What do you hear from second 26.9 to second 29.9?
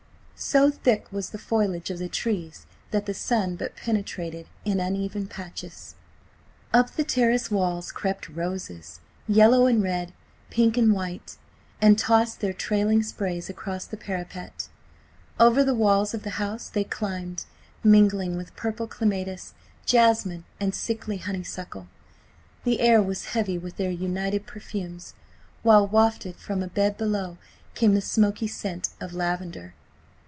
below, came the smoky scent of lavender.